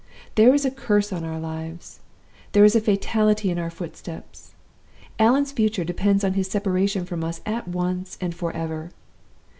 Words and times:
There 0.33 0.51
is 0.55 0.65
a 0.65 0.71
curse 0.71 1.13
on 1.13 1.23
our 1.23 1.39
lives! 1.39 1.99
there 2.53 2.65
is 2.65 2.75
a 2.75 2.81
fatality 2.81 3.51
in 3.51 3.59
our 3.59 3.69
footsteps! 3.69 4.55
Allan's 5.19 5.51
future 5.51 5.83
depends 5.83 6.23
on 6.23 6.33
his 6.33 6.47
separation 6.47 7.05
from 7.05 7.23
us 7.23 7.39
at 7.45 7.67
once 7.67 8.17
and 8.19 8.33
forever. 8.33 8.89